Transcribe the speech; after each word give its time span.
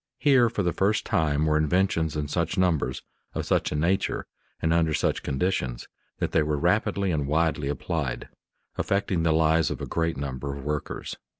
Here 0.17 0.49
for 0.49 0.63
the 0.63 0.73
first 0.73 1.05
time 1.05 1.45
were 1.45 1.57
inventions 1.57 2.15
in 2.15 2.27
such 2.27 2.57
numbers, 2.57 3.03
of 3.35 3.45
such 3.45 3.71
a 3.71 3.75
nature, 3.75 4.25
and 4.59 4.73
under 4.73 4.95
such 4.95 5.21
conditions, 5.21 5.87
that 6.17 6.31
they 6.31 6.41
were 6.41 6.57
rapidly 6.57 7.11
and 7.11 7.27
widely 7.27 7.67
applied, 7.67 8.27
affecting 8.79 9.21
the 9.21 9.31
lives 9.31 9.69
of 9.69 9.79
a 9.79 9.85
great 9.85 10.17
number 10.17 10.55
of 10.57 10.63
workers. 10.63 11.17